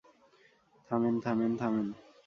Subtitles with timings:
[0.87, 1.87] থামেন, থামেন, থামেন।